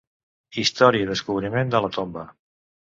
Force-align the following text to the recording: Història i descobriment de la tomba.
Història 0.61 1.03
i 1.07 1.09
descobriment 1.11 1.77
de 1.77 1.85
la 1.87 1.95
tomba. 2.01 2.29